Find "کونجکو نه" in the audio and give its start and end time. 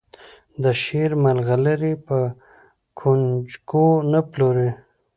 2.99-4.19